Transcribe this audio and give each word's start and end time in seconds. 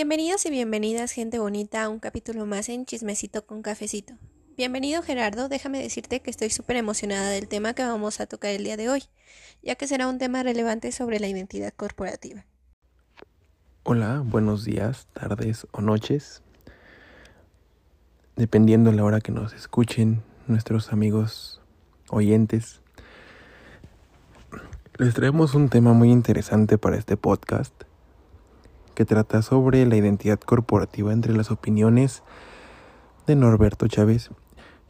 Bienvenidos 0.00 0.46
y 0.46 0.50
bienvenidas, 0.50 1.12
gente 1.12 1.38
bonita, 1.38 1.84
a 1.84 1.90
un 1.90 1.98
capítulo 1.98 2.46
más 2.46 2.70
en 2.70 2.86
Chismecito 2.86 3.44
con 3.44 3.60
Cafecito. 3.60 4.14
Bienvenido 4.56 5.02
Gerardo, 5.02 5.50
déjame 5.50 5.78
decirte 5.82 6.20
que 6.20 6.30
estoy 6.30 6.48
súper 6.48 6.76
emocionada 6.76 7.28
del 7.28 7.48
tema 7.48 7.74
que 7.74 7.82
vamos 7.82 8.18
a 8.18 8.24
tocar 8.24 8.50
el 8.52 8.64
día 8.64 8.78
de 8.78 8.88
hoy, 8.88 9.02
ya 9.62 9.74
que 9.74 9.86
será 9.86 10.08
un 10.08 10.16
tema 10.16 10.42
relevante 10.42 10.90
sobre 10.90 11.20
la 11.20 11.28
identidad 11.28 11.74
corporativa. 11.74 12.46
Hola, 13.82 14.22
buenos 14.24 14.64
días, 14.64 15.06
tardes 15.12 15.66
o 15.70 15.82
noches, 15.82 16.42
dependiendo 18.36 18.92
la 18.92 19.04
hora 19.04 19.20
que 19.20 19.32
nos 19.32 19.52
escuchen 19.52 20.22
nuestros 20.46 20.94
amigos 20.94 21.60
oyentes. 22.08 22.80
Les 24.96 25.12
traemos 25.12 25.54
un 25.54 25.68
tema 25.68 25.92
muy 25.92 26.10
interesante 26.10 26.78
para 26.78 26.96
este 26.96 27.18
podcast 27.18 27.74
que 28.94 29.04
trata 29.04 29.42
sobre 29.42 29.86
la 29.86 29.96
identidad 29.96 30.38
corporativa 30.40 31.12
entre 31.12 31.34
las 31.34 31.50
opiniones 31.50 32.22
de 33.26 33.36
Norberto 33.36 33.88
Chávez 33.88 34.30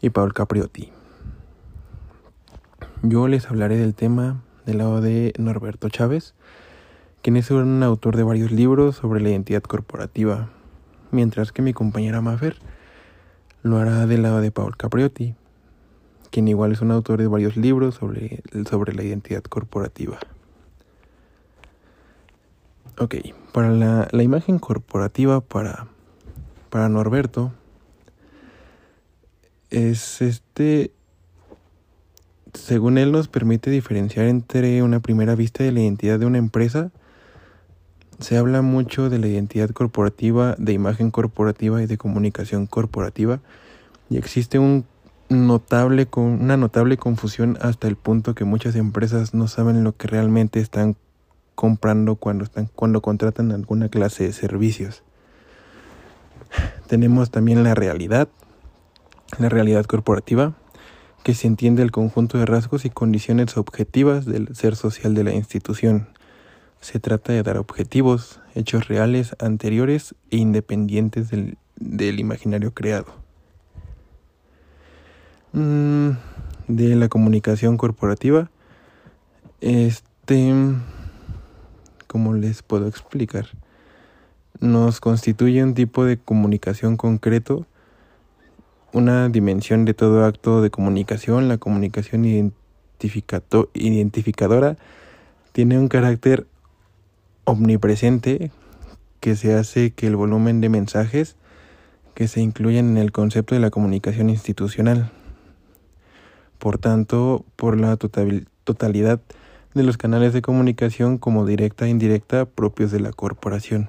y 0.00 0.10
Paul 0.10 0.32
Capriotti. 0.32 0.90
Yo 3.02 3.28
les 3.28 3.46
hablaré 3.48 3.76
del 3.76 3.94
tema 3.94 4.42
del 4.66 4.78
lado 4.78 5.00
de 5.00 5.32
Norberto 5.38 5.88
Chávez, 5.88 6.34
quien 7.22 7.36
es 7.36 7.50
un 7.50 7.82
autor 7.82 8.16
de 8.16 8.22
varios 8.22 8.50
libros 8.50 8.96
sobre 8.96 9.20
la 9.20 9.30
identidad 9.30 9.62
corporativa, 9.62 10.50
mientras 11.10 11.52
que 11.52 11.62
mi 11.62 11.72
compañera 11.72 12.20
Mafer 12.20 12.56
lo 13.62 13.78
hará 13.78 14.06
del 14.06 14.22
lado 14.22 14.40
de 14.40 14.50
Paul 14.50 14.76
Capriotti, 14.76 15.34
quien 16.30 16.48
igual 16.48 16.72
es 16.72 16.80
un 16.80 16.90
autor 16.90 17.18
de 17.18 17.26
varios 17.26 17.56
libros 17.56 17.96
sobre, 17.96 18.42
sobre 18.68 18.94
la 18.94 19.02
identidad 19.02 19.42
corporativa. 19.42 20.18
Ok, 22.98 23.16
para 23.52 23.70
la, 23.70 24.08
la 24.10 24.22
imagen 24.22 24.58
corporativa 24.58 25.40
para, 25.40 25.86
para 26.68 26.88
Norberto 26.88 27.52
es 29.70 30.20
este, 30.20 30.92
según 32.52 32.98
él 32.98 33.12
nos 33.12 33.28
permite 33.28 33.70
diferenciar 33.70 34.26
entre 34.26 34.82
una 34.82 35.00
primera 35.00 35.34
vista 35.34 35.64
de 35.64 35.72
la 35.72 35.80
identidad 35.80 36.18
de 36.18 36.26
una 36.26 36.38
empresa. 36.38 36.90
Se 38.18 38.36
habla 38.36 38.60
mucho 38.60 39.08
de 39.08 39.18
la 39.18 39.28
identidad 39.28 39.70
corporativa, 39.70 40.54
de 40.58 40.72
imagen 40.72 41.10
corporativa 41.10 41.82
y 41.82 41.86
de 41.86 41.96
comunicación 41.96 42.66
corporativa 42.66 43.40
y 44.10 44.18
existe 44.18 44.58
un 44.58 44.84
notable 45.30 46.08
una 46.16 46.56
notable 46.56 46.96
confusión 46.96 47.56
hasta 47.62 47.86
el 47.86 47.94
punto 47.96 48.34
que 48.34 48.44
muchas 48.44 48.74
empresas 48.74 49.32
no 49.32 49.46
saben 49.46 49.84
lo 49.84 49.96
que 49.96 50.08
realmente 50.08 50.58
están 50.58 50.96
comprando 51.60 52.16
cuando 52.16 52.44
están 52.44 52.70
cuando 52.74 53.02
contratan 53.02 53.52
alguna 53.52 53.90
clase 53.90 54.24
de 54.24 54.32
servicios. 54.32 55.02
Tenemos 56.86 57.30
también 57.30 57.62
la 57.62 57.74
realidad, 57.74 58.28
la 59.38 59.50
realidad 59.50 59.84
corporativa, 59.84 60.54
que 61.22 61.34
se 61.34 61.46
entiende 61.46 61.82
el 61.82 61.90
conjunto 61.90 62.38
de 62.38 62.46
rasgos 62.46 62.86
y 62.86 62.88
condiciones 62.88 63.58
objetivas 63.58 64.24
del 64.24 64.56
ser 64.56 64.74
social 64.74 65.12
de 65.12 65.22
la 65.22 65.34
institución. 65.34 66.08
Se 66.80 66.98
trata 66.98 67.34
de 67.34 67.42
dar 67.42 67.58
objetivos, 67.58 68.40
hechos 68.54 68.88
reales, 68.88 69.36
anteriores 69.38 70.14
e 70.30 70.38
independientes 70.38 71.28
del, 71.28 71.58
del 71.76 72.20
imaginario 72.20 72.72
creado. 72.72 73.12
Mm, 75.52 76.12
de 76.68 76.96
la 76.96 77.10
comunicación 77.10 77.76
corporativa, 77.76 78.50
este 79.60 80.54
¿cómo 82.10 82.34
les 82.34 82.64
puedo 82.64 82.88
explicar? 82.88 83.46
Nos 84.58 84.98
constituye 84.98 85.62
un 85.62 85.74
tipo 85.74 86.04
de 86.04 86.18
comunicación 86.18 86.96
concreto, 86.96 87.68
una 88.92 89.28
dimensión 89.28 89.84
de 89.84 89.94
todo 89.94 90.24
acto 90.24 90.60
de 90.60 90.70
comunicación, 90.70 91.46
la 91.46 91.58
comunicación 91.58 92.24
identificadora 93.74 94.76
tiene 95.52 95.78
un 95.78 95.86
carácter 95.86 96.48
omnipresente 97.44 98.50
que 99.20 99.36
se 99.36 99.54
hace 99.54 99.92
que 99.92 100.08
el 100.08 100.16
volumen 100.16 100.60
de 100.60 100.68
mensajes 100.68 101.36
que 102.14 102.26
se 102.26 102.40
incluyen 102.40 102.90
en 102.90 102.98
el 102.98 103.12
concepto 103.12 103.54
de 103.54 103.60
la 103.60 103.70
comunicación 103.70 104.30
institucional. 104.30 105.12
Por 106.58 106.78
tanto, 106.78 107.44
por 107.54 107.78
la 107.78 107.96
totalidad 107.96 109.20
de 109.74 109.82
los 109.84 109.96
canales 109.96 110.32
de 110.32 110.42
comunicación 110.42 111.18
como 111.18 111.46
directa 111.46 111.86
e 111.86 111.90
indirecta 111.90 112.44
propios 112.44 112.90
de 112.90 113.00
la 113.00 113.12
corporación. 113.12 113.88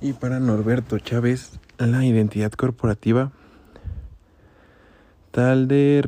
Y 0.00 0.12
para 0.12 0.40
Norberto 0.40 0.98
Chávez, 0.98 1.58
la 1.78 2.04
identidad 2.04 2.52
corporativa, 2.52 3.32
tal 5.30 5.68
de 5.68 6.02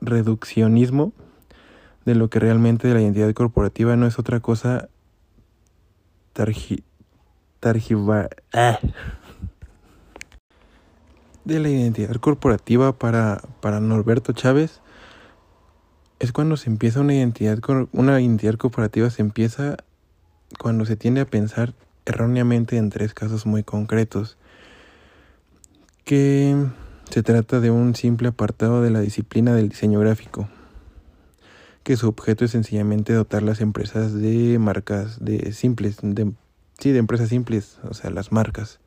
reduccionismo 0.00 1.12
de 2.04 2.14
lo 2.14 2.28
que 2.30 2.38
realmente 2.38 2.92
la 2.94 3.00
identidad 3.00 3.32
corporativa 3.32 3.96
no 3.96 4.06
es 4.06 4.18
otra 4.18 4.40
cosa 4.40 4.88
ah. 8.52 8.78
de 11.44 11.58
la 11.58 11.68
identidad 11.68 12.14
corporativa 12.16 12.92
para, 12.92 13.42
para 13.60 13.80
Norberto 13.80 14.32
Chávez 14.32 14.80
es 16.18 16.32
cuando 16.32 16.56
se 16.56 16.70
empieza 16.70 17.00
una 17.00 17.14
identidad, 17.14 17.58
una 17.92 18.20
identidad 18.20 18.54
corporativa 18.54 19.10
se 19.10 19.22
empieza 19.22 19.76
cuando 20.58 20.86
se 20.86 20.96
tiende 20.96 21.20
a 21.20 21.26
pensar 21.26 21.74
erróneamente 22.06 22.76
en 22.76 22.90
tres 22.90 23.12
casos 23.14 23.46
muy 23.46 23.62
concretos, 23.64 24.38
que 26.04 26.56
se 27.10 27.22
trata 27.22 27.60
de 27.60 27.70
un 27.70 27.94
simple 27.94 28.28
apartado 28.28 28.80
de 28.80 28.90
la 28.90 29.00
disciplina 29.00 29.54
del 29.54 29.68
diseño 29.68 30.00
gráfico, 30.00 30.48
que 31.82 31.96
su 31.96 32.08
objeto 32.08 32.44
es 32.44 32.52
sencillamente 32.52 33.12
dotar 33.12 33.42
las 33.42 33.60
empresas 33.60 34.14
de 34.14 34.58
marcas 34.58 35.22
de 35.24 35.52
simples, 35.52 35.98
de, 36.00 36.32
sí, 36.78 36.92
de 36.92 36.98
empresas 36.98 37.28
simples, 37.28 37.78
o 37.82 37.92
sea, 37.92 38.10
las 38.10 38.32
marcas, 38.32 38.80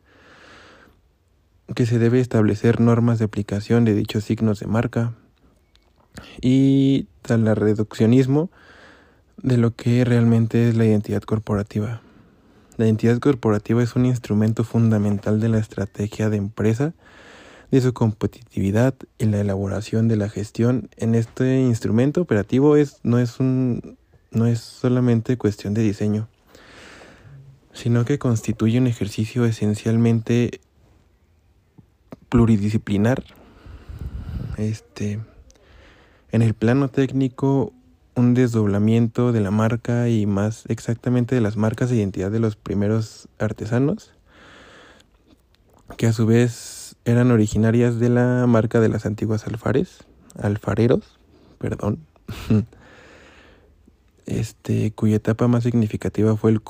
que 1.75 1.85
se 1.85 1.99
debe 1.99 2.19
establecer 2.19 2.79
normas 2.79 3.19
de 3.19 3.25
aplicación 3.25 3.85
de 3.85 3.93
dichos 3.93 4.23
signos 4.23 4.59
de 4.59 4.67
marca, 4.67 5.13
y 6.41 7.07
tal 7.21 7.55
reduccionismo 7.55 8.49
de 9.37 9.57
lo 9.57 9.75
que 9.75 10.03
realmente 10.05 10.69
es 10.69 10.75
la 10.75 10.85
identidad 10.85 11.21
corporativa. 11.21 12.01
La 12.77 12.85
identidad 12.85 13.19
corporativa 13.19 13.83
es 13.83 13.95
un 13.95 14.05
instrumento 14.05 14.63
fundamental 14.63 15.39
de 15.39 15.49
la 15.49 15.59
estrategia 15.59 16.29
de 16.29 16.37
empresa, 16.37 16.93
de 17.71 17.81
su 17.81 17.93
competitividad 17.93 18.95
y 19.17 19.25
la 19.25 19.41
elaboración 19.41 20.07
de 20.07 20.17
la 20.17 20.29
gestión. 20.29 20.89
En 20.97 21.13
este 21.13 21.59
instrumento 21.59 22.21
operativo 22.21 22.75
es, 22.75 22.99
no, 23.03 23.19
es 23.19 23.39
un, 23.39 23.97
no 24.31 24.47
es 24.47 24.59
solamente 24.59 25.37
cuestión 25.37 25.73
de 25.73 25.81
diseño, 25.81 26.27
sino 27.73 28.05
que 28.05 28.17
constituye 28.17 28.79
un 28.79 28.87
ejercicio 28.87 29.45
esencialmente 29.45 30.61
pluridisciplinar. 32.29 33.23
Este 34.57 35.19
en 36.31 36.41
el 36.41 36.53
plano 36.53 36.89
técnico, 36.89 37.73
un 38.15 38.33
desdoblamiento 38.33 39.31
de 39.31 39.41
la 39.41 39.51
marca 39.51 40.09
y 40.09 40.25
más 40.25 40.65
exactamente 40.67 41.35
de 41.35 41.41
las 41.41 41.57
marcas 41.57 41.89
de 41.89 41.97
identidad 41.97 42.31
de 42.31 42.39
los 42.39 42.55
primeros 42.55 43.27
artesanos, 43.39 44.13
que 45.97 46.07
a 46.07 46.13
su 46.13 46.25
vez 46.25 46.95
eran 47.05 47.31
originarias 47.31 47.99
de 47.99 48.09
la 48.09 48.45
marca 48.47 48.79
de 48.79 48.89
las 48.89 49.05
antiguas 49.05 49.47
alfares, 49.47 50.03
alfareros, 50.37 51.17
perdón, 51.57 51.99
este, 54.25 54.91
cuya 54.91 55.15
etapa 55.15 55.47
más 55.47 55.63
significativa 55.63 56.35
fue 56.37 56.51
el, 56.51 56.61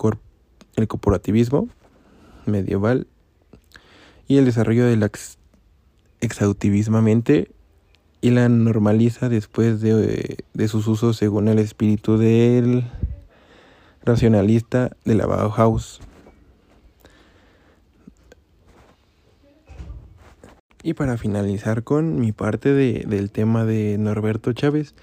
el 0.76 0.88
corporativismo 0.88 1.68
medieval 2.46 3.08
y 4.28 4.38
el 4.38 4.46
desarrollo 4.46 4.86
del 4.86 5.04
ex 5.04 5.38
y 8.22 8.32
la 8.32 8.50
normaliza 8.50 9.30
después 9.30 9.82
de, 9.82 10.44
sus 10.68 10.88
usos 10.88 11.18
según 11.18 11.48
el 11.48 11.60
espíritu 11.60 12.18
del 12.18 12.84
racionalista 14.04 14.96
de 15.06 15.16
la 15.16 15.26
Bauhaus. 15.26 16.02
Y 20.82 20.94
para 20.94 21.18
finalizar 21.18 21.84
con 21.84 22.20
mi 22.20 22.32
parte 22.32 22.74
de, 22.74 23.06
del 23.08 23.32
tema 23.32 23.66
de 23.66 23.98
Norberto 23.98 24.54
Chávez, 24.54 24.96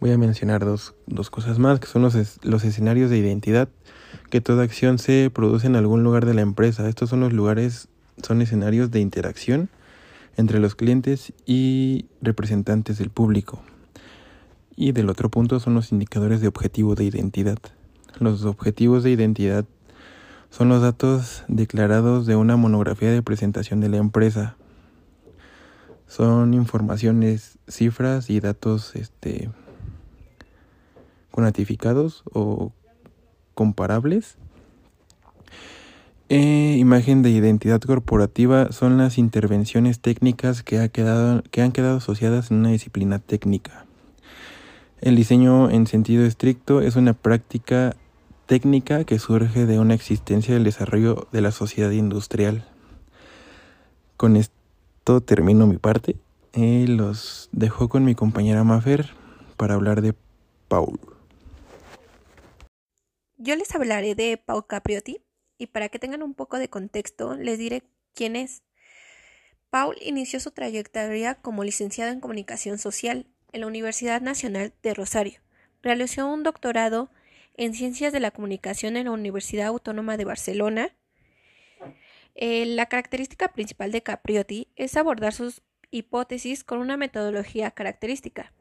voy 0.00 0.12
a 0.12 0.18
mencionar 0.18 0.64
dos, 0.64 0.94
dos 1.06 1.30
cosas 1.30 1.58
más, 1.58 1.80
que 1.80 1.86
son 1.86 2.02
los, 2.02 2.38
los 2.44 2.64
escenarios 2.64 3.10
de 3.10 3.18
identidad, 3.18 3.68
que 4.30 4.40
toda 4.40 4.62
acción 4.62 4.98
se 4.98 5.30
produce 5.32 5.66
en 5.66 5.76
algún 5.76 6.04
lugar 6.04 6.26
de 6.26 6.34
la 6.34 6.42
empresa. 6.42 6.88
Estos 6.88 7.10
son 7.10 7.20
los 7.20 7.32
lugares, 7.32 7.88
son 8.22 8.40
escenarios 8.40 8.90
de 8.90 9.00
interacción 9.00 9.68
entre 10.36 10.60
los 10.60 10.74
clientes 10.74 11.32
y 11.46 12.06
representantes 12.20 12.98
del 12.98 13.10
público. 13.10 13.62
Y 14.76 14.92
del 14.92 15.08
otro 15.08 15.30
punto 15.30 15.58
son 15.58 15.74
los 15.74 15.92
indicadores 15.92 16.40
de 16.40 16.48
objetivo 16.48 16.94
de 16.94 17.04
identidad. 17.04 17.58
Los 18.18 18.44
objetivos 18.44 19.02
de 19.02 19.10
identidad 19.10 19.64
son 20.50 20.68
los 20.68 20.82
datos 20.82 21.44
declarados 21.48 22.26
de 22.26 22.36
una 22.36 22.56
monografía 22.56 23.10
de 23.10 23.22
presentación 23.22 23.80
de 23.80 23.88
la 23.88 23.96
empresa. 23.98 24.56
Son 26.06 26.54
informaciones, 26.54 27.58
cifras 27.68 28.30
y 28.30 28.40
datos 28.40 28.94
este, 28.94 29.50
cuantificados 31.30 32.22
o 32.32 32.72
comparables. 33.54 34.36
Eh, 36.28 36.74
imagen 36.78 37.22
de 37.22 37.30
identidad 37.30 37.80
corporativa 37.80 38.72
son 38.72 38.98
las 38.98 39.16
intervenciones 39.16 40.00
técnicas 40.00 40.64
que, 40.64 40.80
ha 40.80 40.88
quedado, 40.88 41.44
que 41.52 41.62
han 41.62 41.70
quedado 41.70 41.98
asociadas 41.98 42.50
en 42.50 42.58
una 42.58 42.70
disciplina 42.70 43.20
técnica. 43.20 43.86
El 45.00 45.14
diseño 45.14 45.70
en 45.70 45.86
sentido 45.86 46.24
estricto 46.24 46.80
es 46.80 46.96
una 46.96 47.12
práctica 47.12 47.94
técnica 48.46 49.04
que 49.04 49.20
surge 49.20 49.66
de 49.66 49.78
una 49.78 49.94
existencia 49.94 50.54
del 50.54 50.64
desarrollo 50.64 51.28
de 51.30 51.42
la 51.42 51.52
sociedad 51.52 51.92
industrial. 51.92 52.66
Con 54.16 54.36
esto 54.36 55.20
termino 55.20 55.66
mi 55.66 55.76
parte. 55.78 56.16
y 56.54 56.86
los 56.86 57.50
dejo 57.52 57.88
con 57.88 58.04
mi 58.04 58.14
compañera 58.14 58.64
Mafer 58.64 59.10
para 59.58 59.74
hablar 59.74 60.00
de 60.00 60.14
Paul. 60.68 60.98
Yo 63.36 63.54
les 63.54 63.72
hablaré 63.74 64.14
de 64.14 64.38
Paul 64.38 64.66
Capriotti 64.66 65.25
y 65.58 65.66
para 65.68 65.88
que 65.88 65.98
tengan 65.98 66.22
un 66.22 66.34
poco 66.34 66.58
de 66.58 66.68
contexto 66.68 67.36
les 67.36 67.58
diré 67.58 67.82
quién 68.14 68.36
es. 68.36 68.62
Paul 69.70 69.96
inició 70.00 70.40
su 70.40 70.50
trayectoria 70.50 71.34
como 71.34 71.64
licenciado 71.64 72.12
en 72.12 72.20
comunicación 72.20 72.78
social 72.78 73.26
en 73.52 73.62
la 73.62 73.66
Universidad 73.66 74.20
Nacional 74.20 74.72
de 74.82 74.94
Rosario. 74.94 75.40
Realizó 75.82 76.26
un 76.32 76.42
doctorado 76.42 77.10
en 77.56 77.74
Ciencias 77.74 78.12
de 78.12 78.20
la 78.20 78.30
Comunicación 78.30 78.96
en 78.96 79.06
la 79.06 79.12
Universidad 79.12 79.68
Autónoma 79.68 80.16
de 80.16 80.24
Barcelona. 80.24 80.94
Eh, 82.34 82.66
la 82.66 82.86
característica 82.86 83.48
principal 83.48 83.92
de 83.92 84.02
Capriotti 84.02 84.68
es 84.76 84.96
abordar 84.96 85.32
sus 85.32 85.62
hipótesis 85.90 86.64
con 86.64 86.78
una 86.78 86.96
metodología 86.96 87.70
característica, 87.70 88.52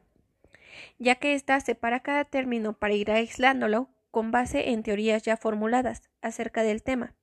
ya 0.98 1.16
que 1.16 1.34
ésta 1.34 1.60
separa 1.60 2.02
cada 2.02 2.26
término 2.26 2.74
para 2.74 2.94
ir 2.94 3.12
aislándolo 3.12 3.90
con 4.16 4.32
base 4.32 4.70
en 4.70 4.82
teorías 4.82 5.24
ya 5.24 5.36
formuladas 5.36 6.04
acerca 6.22 6.64
del 6.64 6.84
tema. 6.84 7.14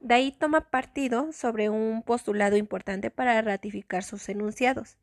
De 0.00 0.16
ahí 0.16 0.32
toma 0.32 0.68
partido 0.68 1.32
sobre 1.32 1.70
un 1.70 2.02
postulado 2.02 2.58
importante 2.58 3.10
para 3.10 3.40
ratificar 3.40 4.04
sus 4.04 4.28
enunciados. 4.28 4.98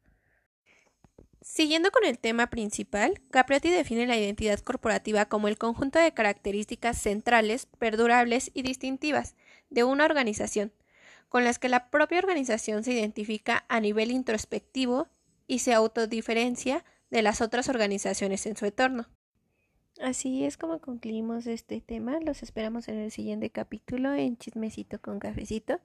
Siguiendo 1.42 1.90
con 1.90 2.06
el 2.06 2.20
tema 2.20 2.52
principal, 2.52 3.20
Capriotti 3.32 3.72
define 3.72 4.06
la 4.06 4.16
identidad 4.16 4.60
corporativa 4.60 5.26
como 5.26 5.48
el 5.48 5.58
conjunto 5.58 5.98
de 5.98 6.14
características 6.14 7.02
centrales, 7.02 7.66
perdurables 7.80 8.52
y 8.54 8.62
distintivas 8.62 9.36
de 9.72 9.84
una 9.84 10.06
organización, 10.06 10.72
con 11.30 11.46
las 11.46 11.58
que 11.58 11.68
la 11.68 11.90
propia 11.90 12.20
organización 12.20 12.84
se 12.84 12.94
identifica 12.94 13.66
a 13.70 13.80
nivel 13.80 14.12
introspectivo 14.12 15.08
y 15.48 15.60
se 15.60 15.74
autodiferencia 15.74 16.86
de 17.10 17.24
las 17.24 17.42
otras 17.42 17.70
organizaciones 17.70 18.46
en 18.46 18.56
su 18.56 18.68
entorno. 18.68 19.08
Así 20.02 20.44
es 20.44 20.58
como 20.58 20.80
concluimos 20.80 21.46
este 21.48 21.80
tema. 21.82 22.20
Los 22.20 22.44
esperamos 22.44 22.88
en 22.88 22.98
el 22.98 23.12
siguiente 23.12 23.50
capítulo 23.50 24.14
en 24.14 24.38
Chismecito 24.38 25.00
con 25.00 25.20
Cafecito. 25.20 25.80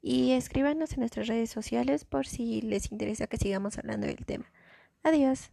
Y 0.00 0.32
escríbanos 0.32 0.92
en 0.92 1.00
nuestras 1.00 1.26
redes 1.26 1.50
sociales 1.50 2.04
por 2.04 2.26
si 2.26 2.62
les 2.62 2.92
interesa 2.92 3.26
que 3.26 3.36
sigamos 3.36 3.78
hablando 3.78 4.06
del 4.06 4.24
tema. 4.24 4.46
Adiós. 5.02 5.50